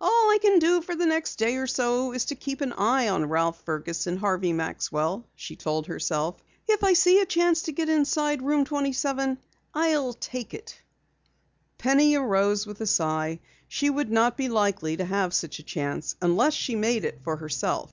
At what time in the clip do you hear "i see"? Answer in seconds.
6.82-7.20